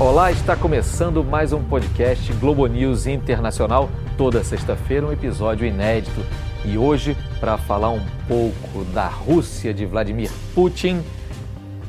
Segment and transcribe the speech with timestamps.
[0.00, 3.90] Olá, está começando mais um podcast Globo News Internacional.
[4.16, 6.22] Toda sexta-feira, um episódio inédito.
[6.64, 11.02] E hoje, para falar um pouco da Rússia de Vladimir Putin,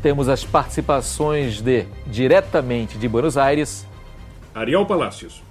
[0.02, 3.88] temos as participações de, diretamente de Buenos Aires,
[4.54, 5.42] Ariel Palácios.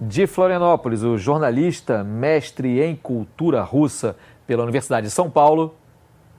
[0.00, 5.74] De Florianópolis, o jornalista, mestre em cultura russa pela Universidade de São Paulo,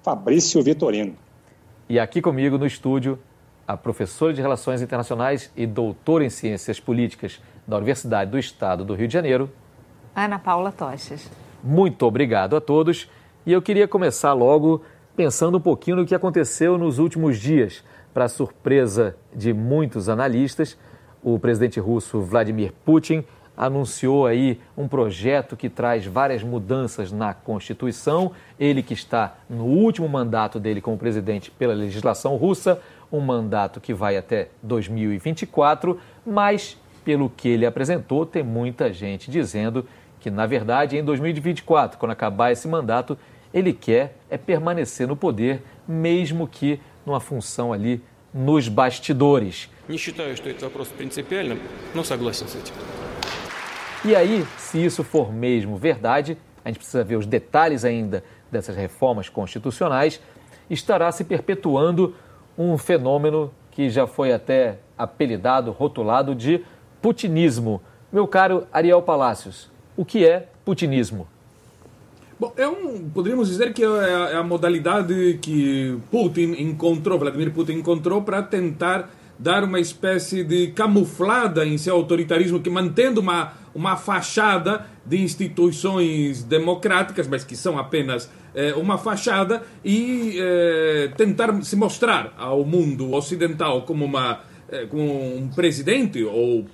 [0.02, 1.14] Fabrício Vitorino.
[1.88, 3.20] E aqui comigo no estúdio,
[3.72, 8.94] a professora de Relações Internacionais e doutora em Ciências Políticas da Universidade do Estado do
[8.94, 9.50] Rio de Janeiro,
[10.14, 11.32] Ana Paula Tochas.
[11.64, 13.10] Muito obrigado a todos.
[13.46, 14.84] E eu queria começar logo
[15.16, 17.82] pensando um pouquinho no que aconteceu nos últimos dias.
[18.14, 20.78] Para surpresa de muitos analistas,
[21.24, 23.24] o presidente russo Vladimir Putin
[23.56, 28.32] anunciou aí um projeto que traz várias mudanças na Constituição.
[28.60, 33.95] Ele que está no último mandato dele como presidente pela legislação russa, um mandato que
[33.95, 39.87] vai até 2024, mas pelo que ele apresentou, tem muita gente dizendo
[40.19, 43.17] que, na verdade, em 2024, quando acabar esse mandato,
[43.55, 48.03] ele quer é permanecer no poder, mesmo que numa função ali
[48.35, 49.71] nos bastidores.
[49.89, 51.59] Не считаю, что это вопрос принципиальным,
[51.95, 52.75] но согласен с этим.
[54.05, 58.77] E aí, se isso for mesmo verdade, a gente precisa ver os detalhes ainda dessas
[58.77, 60.21] reformas constitucionais,
[60.69, 62.15] estará se perpetuando
[62.58, 66.62] um fenômeno que já foi até apelidado, rotulado de
[67.02, 67.82] putinismo.
[68.12, 71.28] Meu caro Ariel Palácios, o que é putinismo?
[72.40, 77.74] Bom, é um, poderíamos dizer que é é a modalidade que Putin encontrou, Vladimir Putin
[77.74, 83.96] encontrou para tentar dar uma espécie de camuflada em seu autoritarismo, que mantendo uma, uma
[83.96, 91.76] fachada de instituições democráticas, mas que são apenas é, uma fachada, e é, tentar se
[91.76, 94.42] mostrar ao mundo ocidental como uma
[94.90, 96.66] como um presidente, ou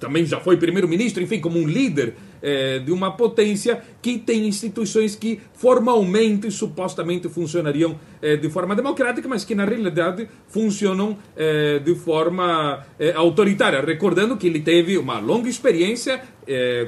[0.00, 5.14] também já foi primeiro-ministro, enfim, como um líder é, de uma potência que tem instituições
[5.14, 11.94] que formalmente, supostamente funcionariam é, de forma democrática, mas que na realidade funcionam é, de
[11.94, 12.84] forma
[13.14, 13.80] autoritária.
[13.80, 16.20] Recordando que ele teve uma longa experiência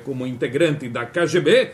[0.04, 1.70] como integrante da KGB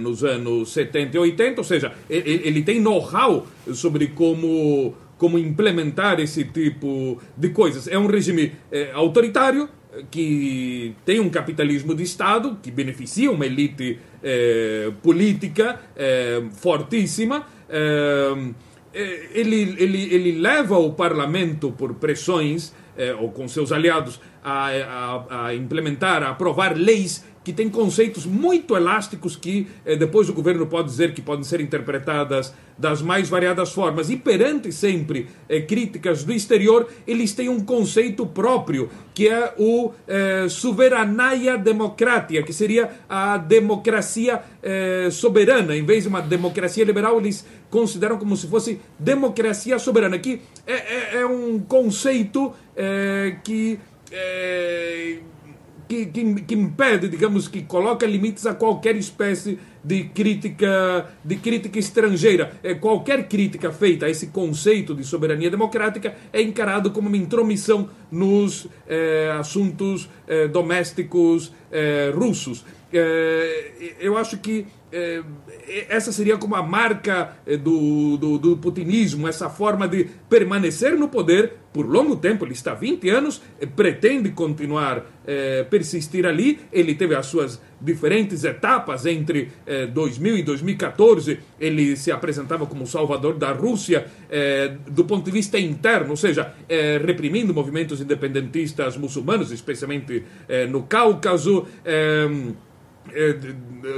[0.00, 6.20] nos anos 70 e 80, ou seja, ele, ele tem know-how sobre como como implementar
[6.20, 7.88] esse tipo de coisas.
[7.88, 9.68] É um regime é, autoritário
[10.10, 17.46] que tem um capitalismo de Estado que beneficia uma elite é, política é, fortíssima.
[19.34, 22.72] ele, ele, ele leva o parlamento por pressões
[23.20, 24.68] ou com seus aliados a,
[25.30, 30.34] a, a implementar, a aprovar leis que tem conceitos muito elásticos que eh, depois o
[30.34, 34.10] governo pode dizer que podem ser interpretadas das mais variadas formas.
[34.10, 39.92] E perante sempre eh, críticas do exterior, eles têm um conceito próprio, que é o
[40.06, 40.46] eh,
[41.64, 45.74] democrática, que seria a democracia eh, soberana.
[45.74, 50.74] Em vez de uma democracia liberal, eles consideram como se fosse democracia soberana, que é,
[50.74, 53.80] é, é um conceito eh, que
[54.12, 55.20] eh,
[55.88, 61.78] que, que, que, impede, digamos, que coloca limites a qualquer espécie de crítica, de crítica
[61.78, 62.52] estrangeira.
[62.62, 67.88] É, qualquer crítica feita a esse conceito de soberania democrática é encarado como uma intromissão
[68.10, 72.64] nos é, assuntos é, domésticos é, russos.
[72.92, 75.22] É, eu acho que é,
[75.88, 81.08] essa seria como a marca é, do, do, do, putinismo, essa forma de permanecer no
[81.08, 82.44] poder por longo tempo.
[82.44, 83.42] Ele está há 20 anos,
[83.76, 85.04] pretende continuar,
[85.68, 86.58] persistir ali.
[86.72, 89.52] Ele teve as suas diferentes etapas entre
[89.92, 91.38] 2000 é, e 2014.
[91.60, 94.06] Ele se apresentava como salvador da Rússia
[94.88, 96.54] do ponto de vista interno, ou seja,
[97.04, 100.24] reprimindo movimentos independentistas muçulmanos, especialmente
[100.70, 102.26] no Cáucaso eh,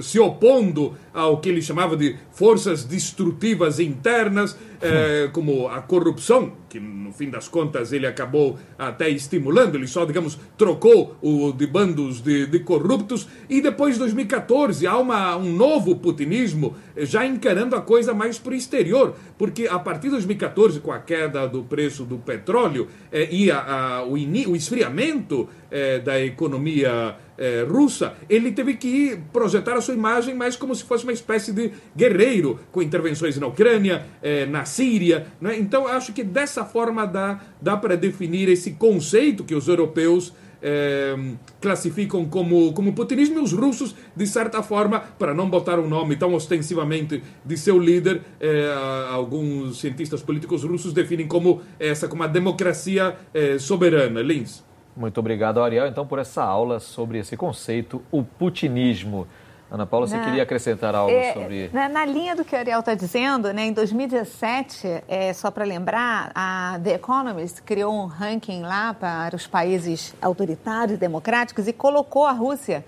[0.03, 6.81] se opondo ao que ele chamava de forças destrutivas internas, eh, como a corrupção, que
[6.81, 12.21] no fim das contas ele acabou até estimulando, ele só, digamos, trocou o de bandos
[12.21, 17.77] de, de corruptos, e depois de 2014 há uma, um novo putinismo eh, já encarando
[17.77, 21.63] a coisa mais para o exterior, porque a partir de 2014, com a queda do
[21.63, 23.59] preço do petróleo eh, e a,
[23.99, 29.95] a, o, o esfriamento eh, da economia eh, russa, ele teve que projetar a sua
[29.95, 34.67] imagem mais como se fosse uma espécie de guerreiro, com intervenções na Ucrânia, eh, na
[34.71, 35.27] Síria.
[35.41, 35.59] Né?
[35.59, 40.33] Então, acho que dessa forma dá, dá para definir esse conceito que os europeus
[40.63, 41.17] eh,
[41.61, 46.17] classificam como, como putinismo e os russos, de certa forma, para não botar um nome
[46.17, 48.75] tão ostensivamente de seu líder, eh,
[49.11, 53.17] alguns cientistas políticos russos definem como essa como a democracia
[53.59, 54.21] soberana.
[54.23, 54.63] Lins.
[54.97, 59.27] Muito obrigado, Ariel, então, por essa aula sobre esse conceito, o putinismo.
[59.71, 61.71] Ana Paula, você na, queria acrescentar algo é, sobre.
[61.73, 65.65] Na, na, linha do que o Ariel está dizendo, né, em 2017, é, só para
[65.65, 71.73] lembrar, a The Economist criou um ranking lá para os países autoritários e democráticos e
[71.73, 72.85] colocou a Rússia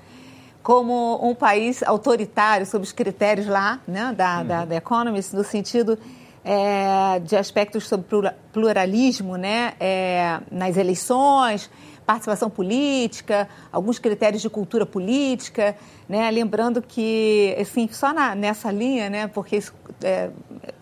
[0.61, 4.47] como um país autoritário, sob os critérios lá né, da, uhum.
[4.47, 5.97] da The Economist, no sentido
[6.45, 11.71] é, de aspectos sobre pluralismo né, é, nas eleições
[12.07, 15.77] participação política, alguns critérios de cultura política,
[16.09, 16.31] né?
[16.31, 19.27] lembrando que, assim, só na, nessa linha, né?
[19.29, 19.73] porque isso
[20.03, 20.31] é,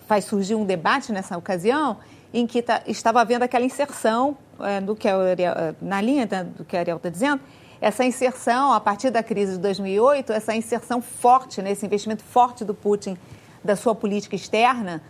[0.06, 1.98] faz surgir um debate nessa ocasião,
[2.32, 6.64] em que tá, estava havendo aquela inserção é, do que Ariel, é, na linha do
[6.64, 7.40] que a Ariel está dizendo,
[7.80, 12.64] essa inserção, a partir da crise de 2008, essa inserção forte, né, esse investimento forte
[12.64, 13.16] do Putin
[13.64, 15.02] da sua política externa,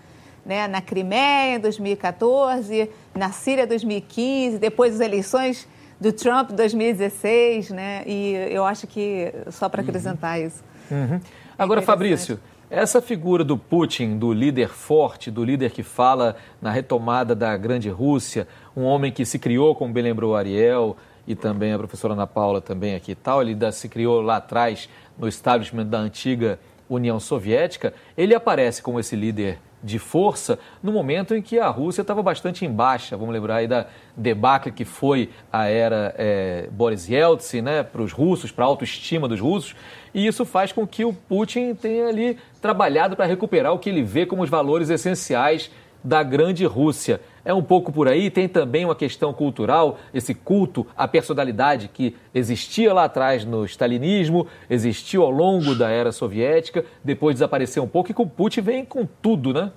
[0.47, 5.69] né, na Crimeia em 2014, na Síria em 2015, depois das eleições
[6.01, 8.03] do Trump 2016, né?
[8.07, 10.47] E eu acho que só para acrescentar uhum.
[10.47, 10.65] isso.
[10.91, 11.17] Uhum.
[11.17, 11.21] É
[11.59, 17.35] Agora, Fabrício, essa figura do Putin, do líder forte, do líder que fala na retomada
[17.35, 21.79] da grande Rússia, um homem que se criou, como bem lembrou Ariel e também a
[21.79, 24.89] professora Ana Paula também aqui e tal, ele se criou lá atrás
[25.19, 26.59] no establishment da antiga
[26.89, 32.03] União Soviética, ele aparece como esse líder de força no momento em que a Rússia
[32.03, 33.17] estava bastante em baixa.
[33.17, 33.87] Vamos lembrar aí da
[34.17, 39.27] debacle que foi a era é, Boris Yeltsin né, para os russos, para a autoestima
[39.27, 39.75] dos russos.
[40.13, 44.03] E isso faz com que o Putin tenha ali trabalhado para recuperar o que ele
[44.03, 45.71] vê como os valores essenciais
[46.03, 47.21] da grande Rússia.
[47.45, 52.15] É um pouco por aí, tem também uma questão cultural, esse culto à personalidade que
[52.35, 58.11] existia lá atrás no stalinismo, existiu ao longo da era soviética, depois desapareceu um pouco
[58.11, 59.73] e com Putin vem com tudo, né?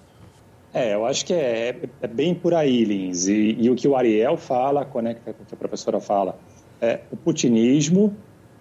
[0.74, 3.28] É, eu acho que é, é bem por aí, Lins.
[3.28, 6.36] E, e, o que o Ariel fala, conecta com o que a professora fala,
[6.82, 8.16] é o putinismo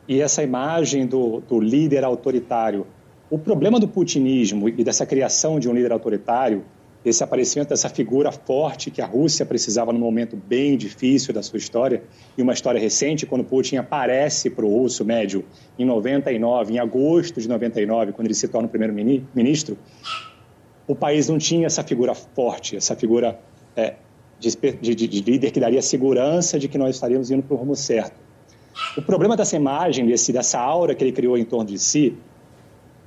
[0.07, 2.87] e essa imagem do, do líder autoritário.
[3.31, 6.63] O problema do putinismo e dessa criação de um líder autoritário
[7.05, 11.59] esse aparecimento dessa figura forte que a Rússia precisava num momento bem difícil da sua
[11.59, 12.03] história,
[12.39, 15.45] e uma história recente, quando Putin aparece para o russo médio
[15.79, 19.77] em 99, em agosto de 99, quando ele se torna primeiro-ministro,
[20.87, 23.39] o país não tinha essa figura forte, essa figura
[23.75, 23.95] é,
[24.39, 27.75] de, de, de, líder que daria segurança de que nós estaríamos indo para o rumo
[27.75, 28.15] certo.
[28.97, 32.17] O problema dessa imagem, desse, dessa aura que ele criou em torno de si,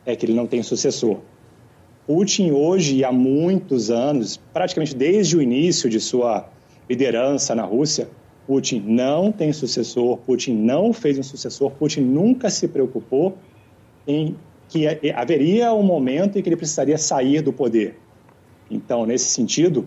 [0.05, 1.19] é que ele não tem sucessor.
[2.07, 6.47] Putin hoje, há muitos anos, praticamente desde o início de sua
[6.87, 8.07] liderança na Rússia,
[8.45, 13.35] Putin não tem sucessor, Putin não fez um sucessor, Putin nunca se preocupou
[14.07, 14.35] em
[14.69, 14.85] que
[15.15, 17.97] haveria um momento em que ele precisaria sair do poder.
[18.69, 19.85] Então, nesse sentido,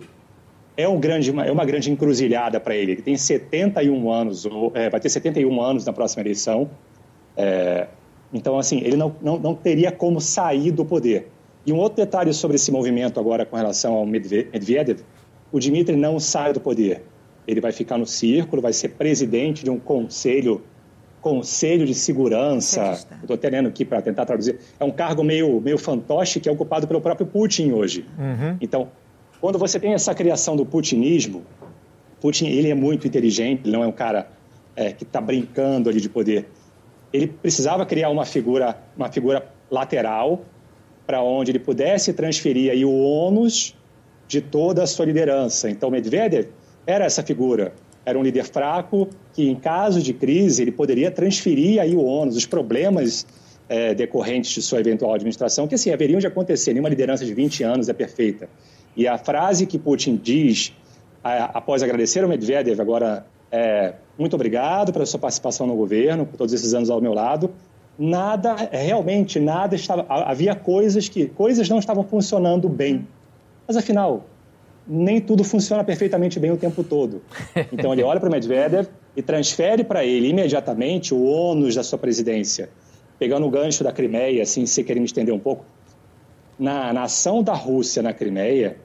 [0.75, 2.93] é, um grande, é uma grande encruzilhada para ele.
[2.93, 6.69] Ele tem 71 anos, ou, é, vai ter 71 anos na próxima eleição.
[7.35, 7.87] É,
[8.33, 11.29] então, assim, ele não, não, não teria como sair do poder.
[11.65, 15.01] E um outro detalhe sobre esse movimento agora com relação ao Medvedev,
[15.51, 17.03] o Dmitry não sai do poder.
[17.47, 20.61] Ele vai ficar no círculo, vai ser presidente de um conselho,
[21.21, 23.05] conselho de segurança.
[23.21, 24.59] Estou até lendo aqui para tentar traduzir.
[24.79, 28.05] É um cargo meio, meio fantoche que é ocupado pelo próprio Putin hoje.
[28.17, 28.57] Uhum.
[28.61, 28.89] Então,
[29.41, 31.43] quando você tem essa criação do putinismo,
[32.21, 34.29] Putin ele é muito inteligente, ele não é um cara
[34.75, 36.47] é, que está brincando ali de poder.
[37.11, 40.41] Ele precisava criar uma figura, uma figura lateral
[41.09, 43.75] para onde ele pudesse transferir aí o ônus
[44.27, 45.67] de toda a sua liderança.
[45.67, 46.49] Então, Medvedev
[46.85, 47.73] era essa figura,
[48.05, 52.35] era um líder fraco que, em caso de crise, ele poderia transferir aí o ônus,
[52.35, 53.25] os problemas
[53.67, 57.63] é, decorrentes de sua eventual administração, que assim, haveriam de acontecer, nenhuma liderança de 20
[57.63, 58.47] anos é perfeita.
[58.95, 60.71] E a frase que Putin diz,
[61.23, 66.37] a, após agradecer ao Medvedev, agora, é, muito obrigado pela sua participação no governo, por
[66.37, 67.49] todos esses anos ao meu lado,
[67.99, 70.05] nada, realmente nada estava.
[70.07, 71.27] Havia coisas que.
[71.27, 73.05] coisas não estavam funcionando bem.
[73.67, 74.25] Mas afinal,
[74.87, 77.21] nem tudo funciona perfeitamente bem o tempo todo.
[77.71, 81.99] Então ele olha para o Medvedev e transfere para ele imediatamente o ônus da sua
[81.99, 82.69] presidência.
[83.19, 85.65] Pegando o gancho da Crimeia, assim, se querer me estender um pouco.
[86.57, 88.77] Na, na ação da Rússia na Crimeia,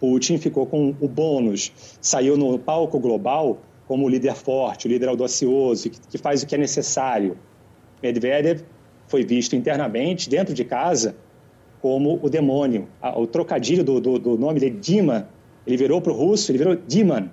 [0.00, 5.08] Putin ficou com o bônus, saiu no palco global como o líder forte, o líder
[5.08, 7.36] audacioso, que, que faz o que é necessário.
[8.02, 8.62] Medvedev
[9.06, 11.16] foi visto internamente, dentro de casa,
[11.80, 12.88] como o demônio.
[13.16, 15.28] O trocadilho do, do, do nome dele, Dima,
[15.66, 17.30] ele virou para o russo, ele virou Diman.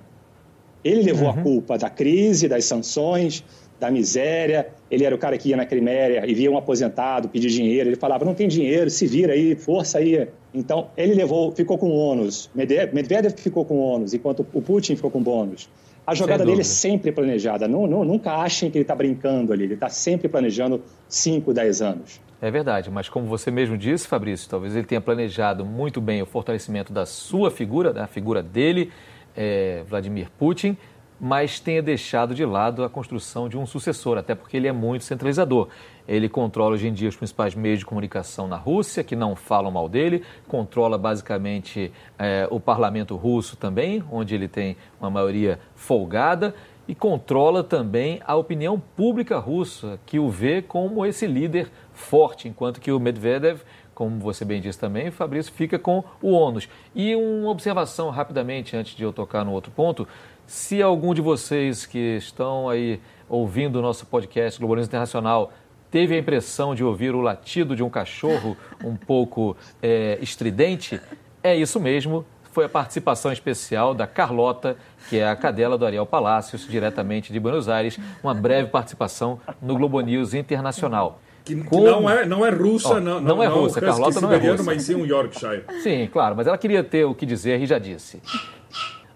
[0.84, 1.40] Ele levou uhum.
[1.40, 3.44] a culpa da crise, das sanções,
[3.80, 4.68] da miséria.
[4.92, 7.90] Ele era o cara que ia na Crimeia e via um aposentado pedir dinheiro.
[7.90, 10.28] Ele falava: não tem dinheiro, se vira aí, força aí.
[10.54, 12.50] Então, ele levou, ficou com ônus.
[12.54, 15.70] Medvedev ficou com ônus, enquanto o Putin ficou com bônus.
[16.06, 17.68] A jogada dele é sempre planejada.
[17.68, 19.64] Não, não, nunca achem que ele está brincando ali.
[19.64, 22.22] Ele está sempre planejando 5, 10 anos.
[22.42, 26.26] É verdade, mas como você mesmo disse, Fabrício, talvez ele tenha planejado muito bem o
[26.26, 28.92] fortalecimento da sua figura, da figura dele,
[29.36, 30.78] é, Vladimir Putin,
[31.20, 35.06] mas tenha deixado de lado a construção de um sucessor, até porque ele é muito
[35.06, 35.70] centralizador.
[36.08, 39.72] Ele controla hoje em dia os principais meios de comunicação na Rússia, que não falam
[39.72, 46.54] mal dele, controla basicamente é, o parlamento russo também, onde ele tem uma maioria folgada,
[46.88, 52.80] e controla também a opinião pública russa, que o vê como esse líder forte, enquanto
[52.80, 53.62] que o Medvedev,
[53.96, 56.70] como você bem disse também, Fabrício, fica com o ônus.
[56.94, 60.08] E uma observação rapidamente, antes de eu tocar no outro ponto,
[60.46, 65.52] se algum de vocês que estão aí ouvindo o nosso podcast Globalismo Internacional
[65.96, 71.00] teve a impressão de ouvir o latido de um cachorro um pouco é, estridente,
[71.42, 72.26] é isso mesmo.
[72.52, 74.76] Foi a participação especial da Carlota,
[75.08, 79.78] que é a cadela do Ariel Palácios, diretamente de Buenos Aires, uma breve participação no
[79.78, 81.22] Globo News Internacional.
[81.46, 84.20] Que, que não, é, não é russa, oh, não, não, não, é russa, não, Carlota
[84.20, 84.64] não é russa.
[84.64, 85.64] mas sim um Yorkshire.
[85.82, 88.22] Sim, claro, mas ela queria ter o que dizer e já disse.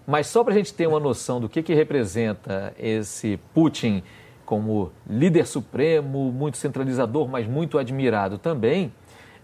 [0.06, 4.02] Mas só para a gente ter uma noção do que, que representa esse Putin
[4.50, 8.92] como líder supremo, muito centralizador, mas muito admirado também,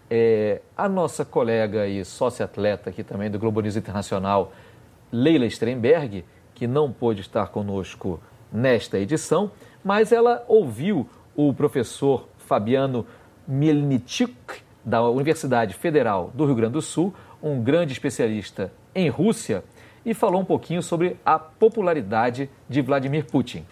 [0.09, 4.51] é, a nossa colega e sócia-atleta aqui também do Globo News Internacional,
[5.09, 8.19] Leila Strenberg, que não pôde estar conosco
[8.51, 9.49] nesta edição,
[9.81, 13.07] mas ela ouviu o professor Fabiano
[13.47, 19.63] Mielnichuk, da Universidade Federal do Rio Grande do Sul, um grande especialista em Rússia,
[20.05, 23.65] e falou um pouquinho sobre a popularidade de Vladimir Putin.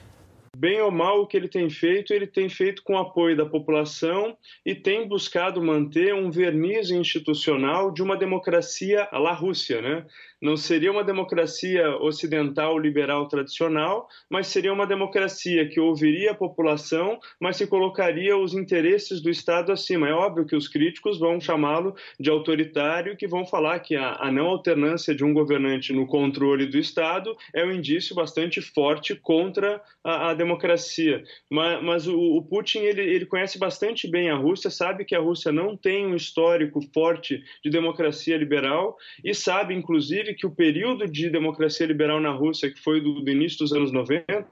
[0.58, 4.38] Bem ou mal, o que ele tem feito, ele tem feito com apoio da população
[4.66, 10.06] e tem buscado manter um verniz institucional de uma democracia à la Rússia, né?
[10.46, 17.20] Não seria uma democracia ocidental liberal tradicional, mas seria uma democracia que ouviria a população,
[17.42, 20.08] mas se colocaria os interesses do Estado acima.
[20.08, 24.32] É óbvio que os críticos vão chamá-lo de autoritário que vão falar que a, a,
[24.32, 29.82] não alternância de um governante no controle do Estado é um indício bastante forte contra
[30.04, 31.24] a, a democracia.
[31.50, 35.20] Mas, mas o, o, Putin ele, ele conhece bastante bem a Rússia, sabe que a
[35.20, 41.08] Rússia não tem um histórico forte de democracia liberal e sabe, inclusive, que o período
[41.08, 44.46] de democracia liberal na Rússia, que foi do, do início dos anos 90,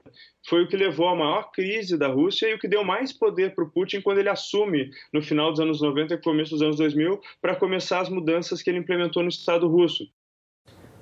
[0.48, 3.54] foi o que levou à maior crise da Rússia e o que deu mais poder
[3.54, 6.76] para o Putin quando ele assume no final dos anos 90 e começo dos anos
[6.76, 10.04] 2000 para começar as mudanças que ele implementou no Estado russo.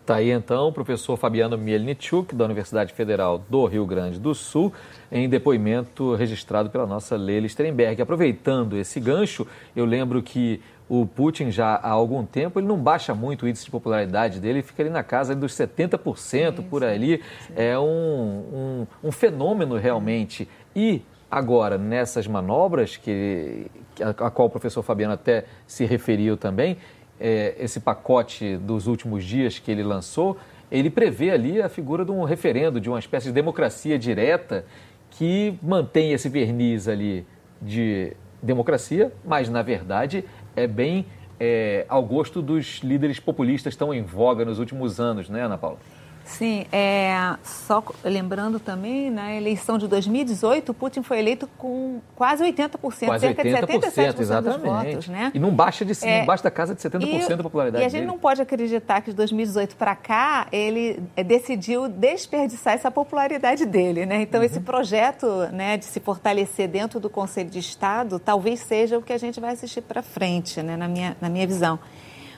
[0.02, 4.72] Está aí então o professor Fabiano Mielnichuk, da Universidade Federal do Rio Grande do Sul,
[5.12, 8.02] em depoimento registrado pela nossa Leila Sternberg.
[8.02, 9.46] Aproveitando esse gancho,
[9.76, 10.60] eu lembro que
[10.94, 14.60] o Putin já há algum tempo, ele não baixa muito o índice de popularidade dele,
[14.60, 16.62] fica ali na casa dos 70% Isso.
[16.64, 17.22] por ali.
[17.56, 20.46] É um, um, um, fenômeno realmente.
[20.76, 23.68] E agora, nessas manobras, que,
[24.02, 26.76] a, a qual o professor Fabiano até se referiu também,
[27.18, 30.36] é, esse pacote dos últimos dias que ele lançou,
[30.70, 34.66] ele prevê ali a figura de um referendo, de uma espécie de democracia direta
[35.08, 37.26] que mantém esse verniz ali
[37.62, 40.24] de democracia, mas na verdade
[40.56, 41.06] é bem
[41.40, 45.78] é, ao gosto dos líderes populistas tão em voga nos últimos anos, né, Ana Paula?
[46.24, 52.78] Sim, é, só lembrando também, na eleição de 2018, Putin foi eleito com quase 80%,
[52.78, 54.60] quase cerca 80%, de 77% exatamente.
[54.60, 55.08] dos votos.
[55.08, 55.32] Né?
[55.34, 57.86] E não baixa, de, é, não baixa da casa de 70% e, da popularidade E
[57.86, 58.06] a gente dele.
[58.06, 64.06] não pode acreditar que de 2018 para cá ele é, decidiu desperdiçar essa popularidade dele.
[64.06, 64.22] Né?
[64.22, 64.46] Então, uhum.
[64.46, 69.12] esse projeto né, de se fortalecer dentro do Conselho de Estado talvez seja o que
[69.12, 71.78] a gente vai assistir para frente, né, na, minha, na minha visão.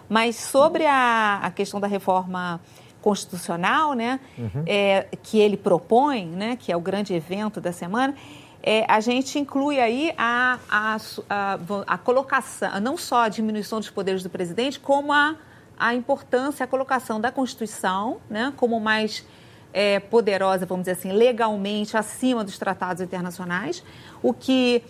[0.09, 2.61] Mas sobre a, a questão da reforma
[3.05, 4.65] constitucional, né, uhum.
[4.67, 8.15] é, que ele propõe, né, que é o grande evento da semana,
[8.63, 10.97] é, a gente inclui aí a, a,
[11.29, 15.37] a, a, colocação, não só a diminuição dos poderes do presidente, como a,
[15.79, 19.23] a importância, a colocação da Constituição, né, como mais
[19.71, 23.85] é, poderosa, vamos dizer assim, legalmente acima dos tratados internacionais,
[24.23, 24.83] o que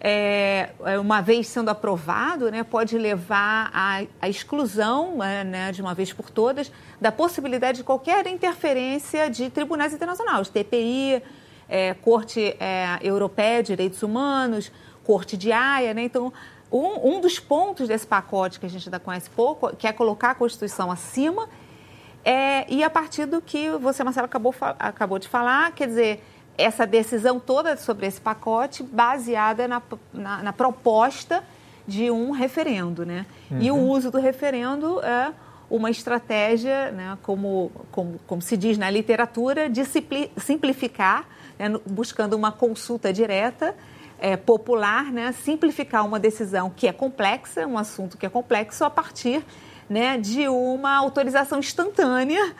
[0.00, 5.82] é, é, uma vez sendo aprovado, né, pode levar à, à exclusão, é, né, de
[5.82, 11.22] uma vez por todas, da possibilidade de qualquer interferência de tribunais internacionais, TPI,
[11.68, 14.72] é, Corte é, Europeia de Direitos Humanos,
[15.04, 15.92] Corte de Haia.
[15.92, 16.04] Né?
[16.04, 16.32] Então,
[16.72, 20.30] um, um, dos pontos desse pacote que a gente ainda conhece pouco, que é colocar
[20.30, 21.48] a Constituição acima,
[22.24, 26.22] é, e a partir do que você, Marcelo, acabou, acabou de falar, quer dizer
[26.60, 31.42] essa decisão toda sobre esse pacote baseada na, na, na proposta
[31.86, 33.26] de um referendo, né?
[33.50, 33.60] Uhum.
[33.60, 33.88] E o uhum.
[33.88, 35.32] uso do referendo é
[35.68, 39.82] uma estratégia, né, como, como, como se diz na literatura, de
[40.36, 43.74] simplificar, né, buscando uma consulta direta
[44.18, 48.90] é, popular, né, simplificar uma decisão que é complexa, um assunto que é complexo, a
[48.90, 49.44] partir
[49.90, 52.54] né, de uma autorização instantânea,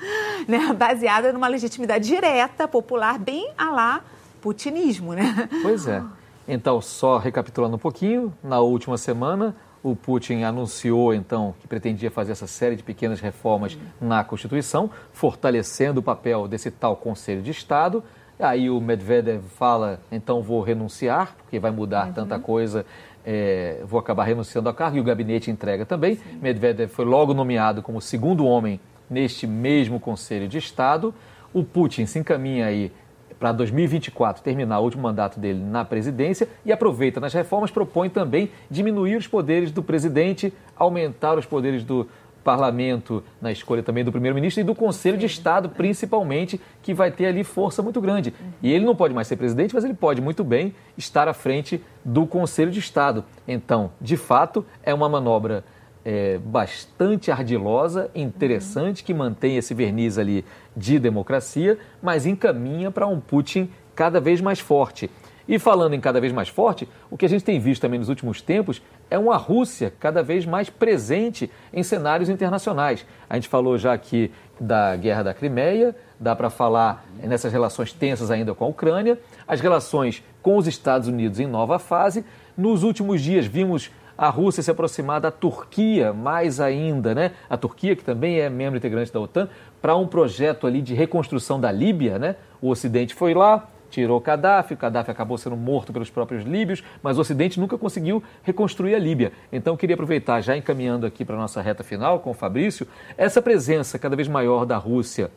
[0.49, 4.05] né, baseada numa legitimidade direta, popular, bem a lá
[4.43, 5.13] putinismo.
[5.13, 5.49] Né?
[5.63, 6.03] Pois é.
[6.49, 12.33] Então, só recapitulando um pouquinho, na última semana, o Putin anunciou então que pretendia fazer
[12.33, 18.03] essa série de pequenas reformas na Constituição, fortalecendo o papel desse tal Conselho de Estado.
[18.39, 22.13] Aí o Medvedev fala, então vou renunciar, porque vai mudar uhum.
[22.15, 22.85] tanta coisa,
[23.25, 26.17] é, vou acabar renunciando ao cargo, e o gabinete entrega também.
[26.17, 26.39] Sim.
[26.41, 31.15] Medvedev foi logo nomeado como segundo homem neste mesmo Conselho de Estado.
[31.53, 32.93] O Putin se encaminha aí
[33.41, 38.50] para 2024 terminar o último mandato dele na presidência e aproveita nas reformas, propõe também
[38.71, 42.07] diminuir os poderes do presidente, aumentar os poderes do,
[42.42, 47.26] parlamento, na escolha também do primeiro-ministro e do Conselho de Estado, principalmente, que vai ter
[47.26, 48.35] ali força muito grande.
[48.62, 51.82] E ele não pode mais ser presidente, mas ele pode muito bem estar à frente
[52.04, 53.25] do Conselho de Estado.
[53.47, 55.64] Então, de fato, é uma manobra
[56.04, 60.44] é, bastante ardilosa, interessante, que mantém esse verniz ali
[60.76, 65.11] de democracia, mas encaminha para um Putin cada vez mais forte.
[65.47, 68.09] E falando em cada vez mais forte, o que a gente tem visto também nos
[68.09, 68.80] últimos tempos
[69.11, 73.05] é uma Rússia cada vez mais presente em cenários internacionais.
[73.29, 78.31] A gente falou já aqui da guerra da Crimeia, dá para falar nessas relações tensas
[78.31, 82.25] ainda com a Ucrânia, as relações com os Estados Unidos em nova fase.
[82.57, 87.33] Nos últimos dias vimos a Rússia se aproximar da Turquia, mais ainda, né?
[87.49, 89.49] A Turquia, que também é membro integrante da OTAN,
[89.81, 92.37] para um projeto ali de reconstrução da Líbia, né?
[92.61, 97.20] O Ocidente foi lá, tirou Gaddafi, Gaddafi acabou sendo morto pelos próprios líbios, mas o
[97.20, 99.32] Ocidente nunca conseguiu reconstruir a Líbia.
[99.52, 102.87] Então, queria aproveitar, já encaminhando aqui para a nossa reta final com o Fabrício,
[103.18, 105.30] essa presença cada vez maior da Rússia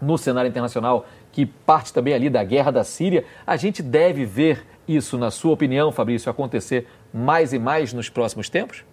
[0.00, 4.64] no cenário internacional, que parte também ali da guerra da Síria, a gente deve ver
[4.88, 8.84] isso, na sua opinião, Fabrício, acontecer mais e mais nos próximos tempos?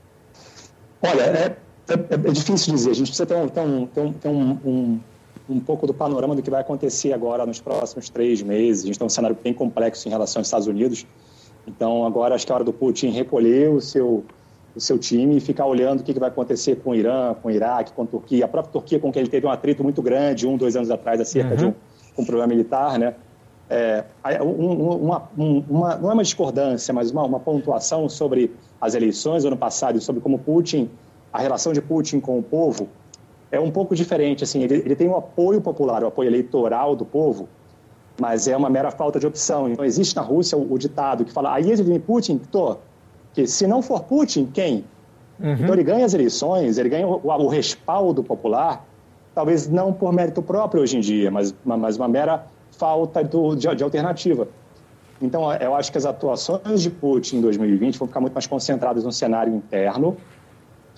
[1.02, 1.58] Olha, é,
[1.90, 2.92] é, é difícil dizer.
[2.92, 5.00] A gente precisa ter um, ter um, ter um, um
[5.50, 8.84] um pouco do panorama do que vai acontecer agora nos próximos três meses.
[8.84, 11.06] A gente tem um cenário bem complexo em relação aos Estados Unidos.
[11.66, 14.24] Então, agora acho que é hora do Putin recolher o seu,
[14.76, 17.52] o seu time e ficar olhando o que vai acontecer com o Irã, com o
[17.52, 18.46] Iraque, com a Turquia.
[18.46, 21.20] A própria Turquia, com quem ele teve um atrito muito grande, um, dois anos atrás,
[21.20, 21.56] acerca uhum.
[21.56, 21.74] de um,
[22.18, 23.16] um problema militar, né?
[23.70, 24.06] É,
[24.42, 29.48] um, uma, uma, não é uma discordância, mas uma, uma pontuação sobre as eleições do
[29.48, 30.90] ano passado e sobre como Putin,
[31.34, 32.88] a relação de Putin com o povo
[33.52, 34.44] é um pouco diferente.
[34.44, 37.48] Assim, ele, ele tem um apoio popular, o um apoio eleitoral do povo,
[38.20, 39.70] mas é uma mera falta de opção.
[39.70, 42.78] Então, existe na Rússia o, o ditado que fala: aí vem Putin, tô,
[43.34, 44.86] que se não for Putin, quem?
[45.40, 45.54] Uhum.
[45.54, 48.86] Então, ele ganha as eleições, ele ganha o, o, respaldo popular,
[49.36, 53.74] talvez não por mérito próprio hoje em dia, mas, mas uma mera falta do, de,
[53.76, 54.48] de alternativa.
[55.22, 59.04] Então, eu acho que as atuações de Putin em 2020 vão ficar muito mais concentradas
[59.04, 60.18] no cenário interno,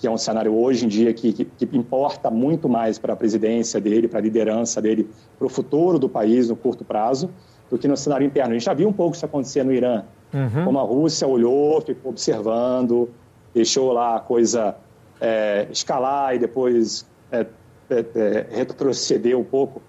[0.00, 3.16] que é um cenário hoje em dia que, que, que importa muito mais para a
[3.16, 5.06] presidência dele, para a liderança dele,
[5.38, 7.28] para o futuro do país no curto prazo,
[7.68, 8.52] do que no cenário interno.
[8.52, 10.64] A gente já viu um pouco isso acontecer no Irã, uhum.
[10.64, 13.10] como a Rússia olhou, ficou observando,
[13.52, 14.74] deixou lá a coisa
[15.20, 17.44] é, escalar e depois é,
[17.90, 19.82] é, é retroceder um pouco.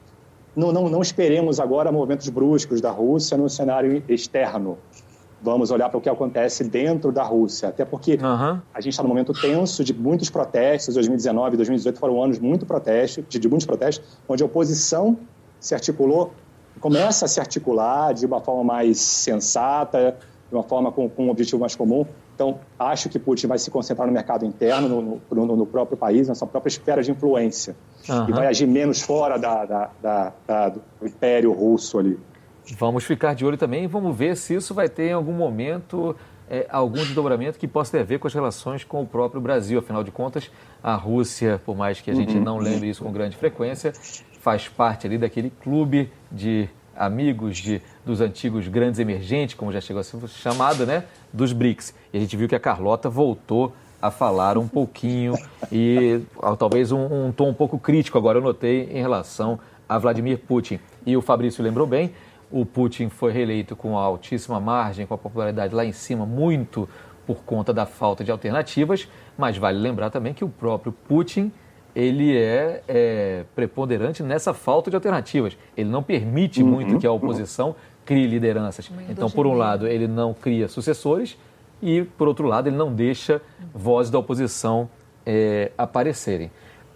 [0.53, 4.77] Não, não, não esperemos agora movimentos bruscos da Rússia no cenário externo
[5.41, 7.69] vamos olhar para o que acontece dentro da Rússia.
[7.69, 8.59] Até porque uhum.
[8.73, 10.93] a gente está num momento tenso de muitos protestos.
[10.95, 15.17] 2019 e 2018 foram anos muito protestos, de, de muitos protestos, onde a oposição
[15.59, 16.33] se articulou,
[16.79, 20.17] começa a se articular de uma forma mais sensata,
[20.49, 22.05] de uma forma com, com um objetivo mais comum.
[22.33, 26.27] Então, acho que Putin vai se concentrar no mercado interno, no, no, no próprio país,
[26.27, 27.75] na sua própria esfera de influência.
[28.09, 28.29] Uhum.
[28.29, 32.17] E vai agir menos fora da, da, da, do império russo ali.
[32.77, 36.15] Vamos ficar de olho também e vamos ver se isso vai ter em algum momento
[36.49, 39.79] é, algum desdobramento que possa ter a ver com as relações com o próprio Brasil.
[39.79, 40.51] Afinal de contas,
[40.83, 42.43] a Rússia, por mais que a gente uhum.
[42.43, 43.93] não lembre isso com grande frequência,
[44.41, 50.01] faz parte ali daquele clube de amigos de, dos antigos grandes emergentes, como já chegou
[50.01, 51.95] a ser chamado, né, dos BRICS.
[52.11, 55.35] E a gente viu que a Carlota voltou a falar um pouquinho
[55.71, 56.19] e
[56.57, 60.79] talvez um, um tom um pouco crítico agora eu notei em relação a Vladimir Putin.
[61.05, 62.11] E o Fabrício lembrou bem,
[62.51, 66.87] o Putin foi reeleito com altíssima margem, com a popularidade lá em cima, muito
[67.25, 71.51] por conta da falta de alternativas, mas vale lembrar também que o próprio Putin
[71.95, 75.57] ele é, é preponderante nessa falta de alternativas.
[75.75, 76.69] Ele não permite uhum.
[76.69, 78.89] muito que a oposição crie lideranças.
[79.09, 81.37] Então, por um lado, ele não cria sucessores
[81.81, 83.41] e, por outro lado, ele não deixa
[83.73, 84.89] vozes da oposição
[85.25, 86.51] é, aparecerem.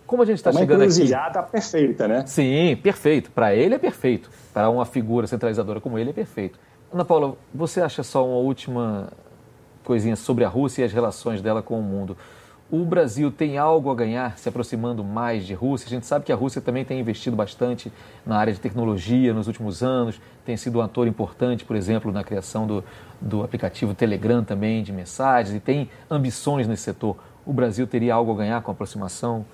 [0.05, 1.11] Como a gente está é chegando aqui...
[1.13, 2.23] Uma perfeita, né?
[2.25, 3.31] Sim, perfeito.
[3.31, 4.29] Para ele é perfeito.
[4.53, 6.59] Para uma figura centralizadora como ele é perfeito.
[6.93, 9.09] Ana Paula, você acha só uma última
[9.83, 12.15] coisinha sobre a Rússia e as relações dela com o mundo?
[12.71, 15.85] O Brasil tem algo a ganhar se aproximando mais de Rússia?
[15.85, 17.91] A gente sabe que a Rússia também tem investido bastante
[18.25, 22.23] na área de tecnologia nos últimos anos, tem sido um ator importante, por exemplo, na
[22.23, 22.83] criação do,
[23.21, 27.17] do aplicativo Telegram também, de mensagens, e tem ambições nesse setor.
[27.45, 29.45] O Brasil teria algo a ganhar com a aproximação?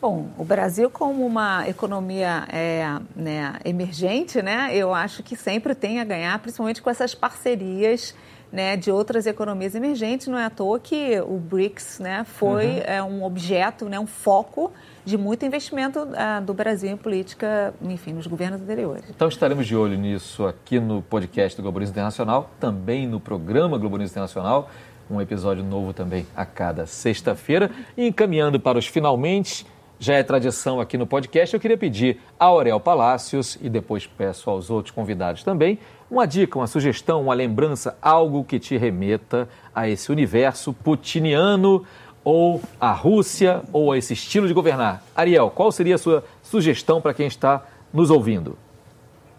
[0.00, 5.98] Bom, o Brasil como uma economia é, né, emergente, né, eu acho que sempre tem
[5.98, 8.14] a ganhar, principalmente com essas parcerias
[8.52, 10.26] né, de outras economias emergentes.
[10.26, 12.82] Não é à toa que o BRICS né, foi uhum.
[12.84, 14.72] é, um objeto, né, um foco
[15.04, 19.04] de muito investimento uh, do Brasil em política, enfim, nos governos anteriores.
[19.08, 24.12] Então estaremos de olho nisso aqui no podcast do Globalismo Internacional, também no programa Globalismo
[24.12, 24.70] Internacional,
[25.10, 27.70] um episódio novo também a cada sexta-feira.
[27.96, 29.66] E encaminhando para os finalmente,
[29.98, 34.48] já é tradição aqui no podcast, eu queria pedir a Aurel Palácios e depois peço
[34.48, 35.78] aos outros convidados também
[36.10, 41.84] uma dica, uma sugestão, uma lembrança, algo que te remeta a esse universo putiniano
[42.24, 45.02] ou a Rússia ou a esse estilo de governar.
[45.14, 48.56] Ariel, qual seria a sua sugestão para quem está nos ouvindo?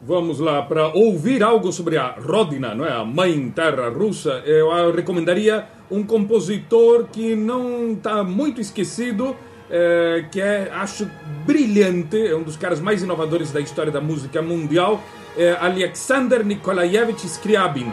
[0.02, 2.92] Vamos lá, para ouvir algo sobre a Rodina, não é?
[2.92, 9.36] a mãe terra russa, eu recomendaria um compositor que não está muito esquecido,
[9.70, 11.10] é, que é, acho
[11.46, 15.04] brilhante, é um dos caras mais inovadores da história da música mundial,
[15.38, 17.92] é Alexander Nikolaevich Scriabin.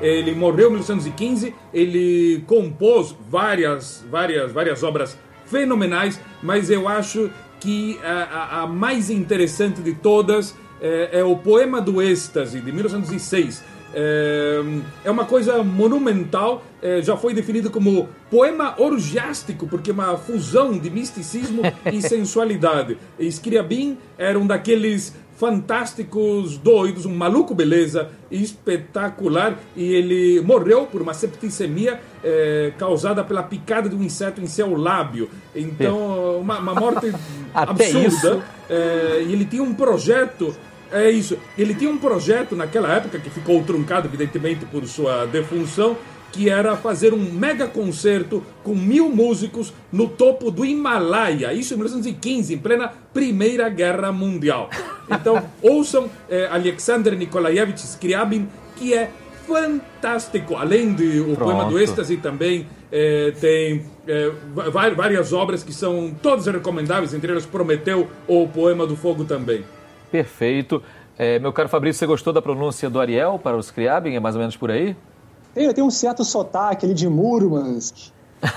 [0.00, 5.16] Ele morreu em 1915, ele compôs várias, várias, várias obras
[5.46, 11.36] fenomenais, mas eu acho que a, a, a mais interessante de todas é, é, o
[11.36, 13.62] Poema do Êxtase, de 1906.
[13.94, 14.62] É,
[15.04, 20.78] é uma coisa monumental, é, já foi definido como poema orgiástico, porque é uma fusão
[20.78, 22.98] de misticismo e sensualidade.
[23.18, 31.14] Scriabin era um daqueles fantásticos doidos, um maluco beleza espetacular e ele morreu por uma
[31.14, 35.28] septicemia é, causada pela picada de um inseto em seu lábio.
[35.52, 37.12] Então, uma, uma morte
[37.52, 38.40] absurda.
[38.70, 40.54] É, e ele tinha um projeto
[40.92, 41.38] é isso.
[41.56, 45.96] Ele tinha um projeto naquela época que ficou truncado, evidentemente, por sua defunção,
[46.32, 51.76] que era fazer um mega concerto com mil músicos no topo do Himalaia, isso em
[51.76, 54.70] 1915, em plena Primeira Guerra Mundial.
[55.10, 59.10] Então, ouçam é, Alexander Nikolaevich Scriabin, que é
[59.46, 60.56] fantástico.
[60.56, 61.38] Além de o Pronto.
[61.38, 64.30] poema do êxtase, também é, tem é,
[64.96, 69.64] várias obras que são todas recomendáveis, entre elas Prometeu ou o Poema do Fogo também.
[70.12, 70.82] Perfeito.
[71.18, 74.14] É, meu caro Fabrício, você gostou da pronúncia do Ariel para os Scriabin?
[74.14, 74.94] É mais ou menos por aí?
[75.54, 78.10] Tem, tem um certo sotaque ali de Murmansk,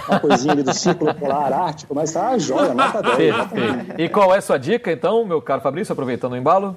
[0.08, 3.36] uma coisinha ali do Círculo Polar Ártico, mas tá joia, nota 10.
[3.98, 6.76] E qual é a sua dica, então, meu caro Fabrício, aproveitando o embalo?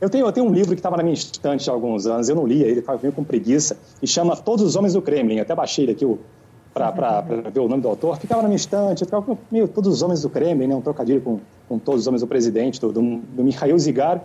[0.00, 2.36] Eu tenho, eu tenho um livro que estava na minha estante há alguns anos, eu
[2.36, 5.40] não li ele, estava meio com preguiça, e chama Todos os Homens do Kremlin.
[5.40, 6.04] até baixei ele aqui
[6.74, 8.18] para ver o nome do autor.
[8.18, 11.38] Ficava na minha estante, ficava meio Todos os Homens do Kremlin, né, um trocadilho com,
[11.68, 14.20] com Todos os Homens do Presidente, do, do, do Mikhail Zigar.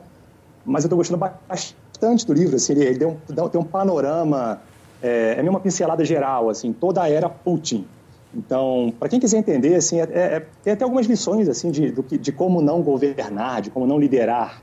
[0.65, 4.59] Mas eu estou gostando bastante do livro, assim, ele, ele deu, deu, tem um panorama
[5.01, 7.85] é, é meio uma pincelada geral, assim, toda a era Putin.
[8.33, 12.03] Então, para quem quiser entender, assim, é, é, tem até algumas lições assim de, do,
[12.03, 14.62] de como não governar, de como não liderar.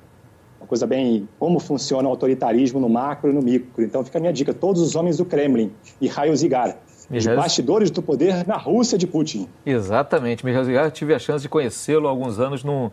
[0.61, 3.83] Uma coisa bem como funciona o autoritarismo no macro e no micro.
[3.83, 6.77] Então, fica a minha dica: todos os homens do Kremlin e Raio Zigar.
[7.11, 9.49] Os bastidores do poder na Rússia de Putin.
[9.65, 10.45] Exatamente.
[10.45, 12.91] Mijail Zigar, tive a chance de conhecê-lo há alguns anos num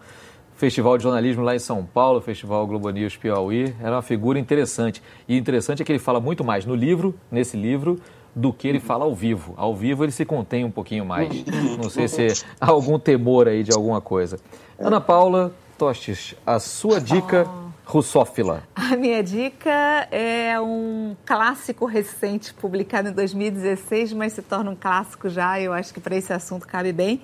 [0.55, 3.75] Festival de Jornalismo lá em São Paulo, Festival Globo News Piauí.
[3.81, 5.01] Era uma figura interessante.
[5.27, 7.99] E interessante é que ele fala muito mais no livro, nesse livro,
[8.35, 9.53] do que ele fala ao vivo.
[9.57, 11.43] Ao vivo ele se contém um pouquinho mais.
[11.77, 12.27] Não sei se
[12.61, 14.39] há algum temor aí de alguma coisa.
[14.79, 17.62] Ana Paula Tostes, a sua dica oh.
[17.85, 18.63] Russófila.
[18.75, 25.29] A minha dica é um clássico recente, publicado em 2016, mas se torna um clássico
[25.29, 27.21] já, eu acho que para esse assunto cabe bem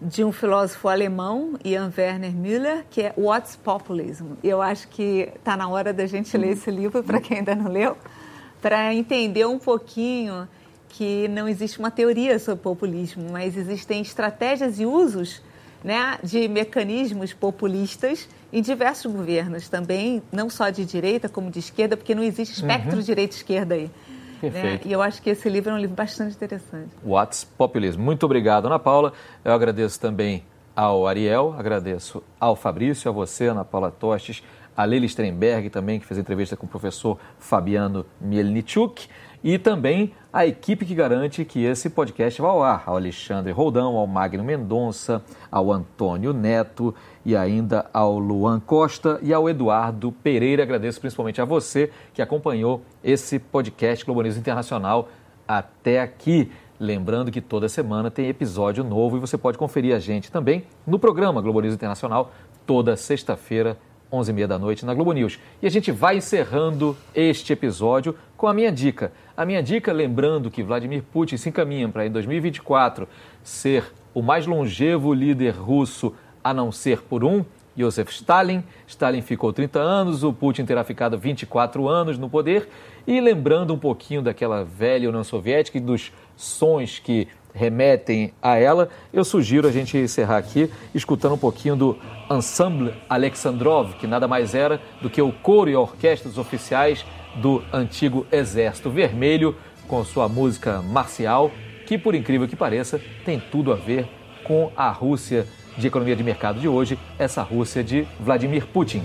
[0.00, 4.32] de um filósofo alemão, Ian Werner Müller, que é What's Populism.
[4.42, 7.70] Eu acho que está na hora da gente ler esse livro, para quem ainda não
[7.70, 7.98] leu,
[8.62, 10.48] para entender um pouquinho
[10.88, 15.42] que não existe uma teoria sobre populismo, mas existem estratégias e usos
[15.82, 21.96] né, de mecanismos populistas em diversos governos também, não só de direita como de esquerda,
[21.96, 23.02] porque não existe espectro uhum.
[23.02, 23.90] direita-esquerda aí.
[24.40, 24.84] Perfeito.
[24.84, 24.90] Né?
[24.90, 26.90] E eu acho que esse livro é um livro bastante interessante.
[27.04, 28.00] What's Populism.
[28.00, 29.12] Muito obrigado, Ana Paula.
[29.44, 30.42] Eu agradeço também
[30.74, 34.42] ao Ariel, agradeço ao Fabrício, a você, Ana Paula Tostes,
[34.76, 39.08] a Leila Strenberg também, que fez entrevista com o professor Fabiano Mielnichuk,
[39.42, 43.96] e também a equipe que garante que esse podcast vá ao ar, ao Alexandre Roldão,
[43.96, 50.62] ao Magno Mendonça, ao Antônio Neto e ainda ao Luan Costa e ao Eduardo Pereira.
[50.62, 55.08] Agradeço principalmente a você que acompanhou esse podcast News Internacional
[55.48, 56.52] até aqui.
[56.78, 60.98] Lembrando que toda semana tem episódio novo e você pode conferir a gente também no
[60.98, 62.32] programa News Internacional
[62.66, 63.76] toda sexta-feira
[64.12, 65.38] 11h30 da noite na Globo News.
[65.62, 69.12] E a gente vai encerrando este episódio com a minha dica.
[69.36, 73.08] A minha dica, lembrando que Vladimir Putin se encaminha para em 2024
[73.42, 77.44] ser o mais longevo líder russo a não ser por um,
[77.76, 78.64] Joseph Stalin.
[78.86, 82.68] Stalin ficou 30 anos, o Putin terá ficado 24 anos no poder.
[83.06, 88.88] E lembrando um pouquinho daquela velha União Soviética e dos sons que remetem a ela,
[89.12, 91.98] eu sugiro a gente encerrar aqui escutando um pouquinho do
[92.30, 97.04] Ensemble Alexandrov, que nada mais era do que o coro e orquestras oficiais
[97.36, 101.50] do antigo Exército Vermelho, com sua música marcial,
[101.86, 104.08] que por incrível que pareça, tem tudo a ver
[104.44, 109.02] com a Rússia de economia de mercado de hoje, essa Rússia de Vladimir Putin.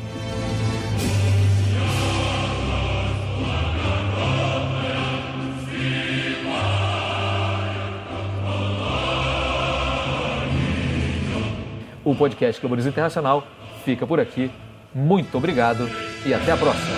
[12.05, 13.45] O podcast Globo Internacional
[13.83, 14.51] fica por aqui.
[14.93, 15.89] Muito obrigado
[16.25, 16.94] e até a próxima.